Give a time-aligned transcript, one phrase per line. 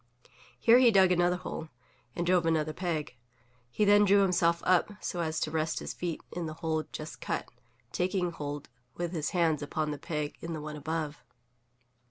[0.59, 1.69] Here he dug another hole,
[2.15, 3.17] and drove another peg.
[3.69, 7.21] He then drew himself up, so as to rest his feet in the hole just
[7.21, 7.47] cut,
[7.91, 11.23] taking hold with his hands upon the peg in the one above.